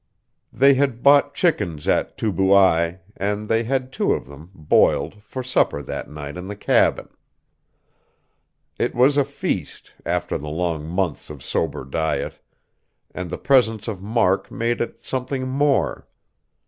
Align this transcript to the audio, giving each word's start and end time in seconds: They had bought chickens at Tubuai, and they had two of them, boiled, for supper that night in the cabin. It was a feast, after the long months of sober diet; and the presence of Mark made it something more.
They 0.51 0.73
had 0.73 1.03
bought 1.03 1.35
chickens 1.35 1.87
at 1.87 2.17
Tubuai, 2.17 3.01
and 3.15 3.47
they 3.47 3.65
had 3.65 3.91
two 3.93 4.13
of 4.13 4.25
them, 4.25 4.49
boiled, 4.55 5.21
for 5.21 5.43
supper 5.43 5.83
that 5.83 6.09
night 6.09 6.37
in 6.37 6.47
the 6.47 6.55
cabin. 6.55 7.07
It 8.79 8.95
was 8.95 9.15
a 9.15 9.23
feast, 9.23 9.93
after 10.03 10.39
the 10.39 10.49
long 10.49 10.87
months 10.87 11.29
of 11.29 11.43
sober 11.43 11.85
diet; 11.85 12.39
and 13.13 13.29
the 13.29 13.37
presence 13.37 13.87
of 13.87 14.01
Mark 14.01 14.49
made 14.49 14.81
it 14.81 15.05
something 15.05 15.47
more. 15.47 16.07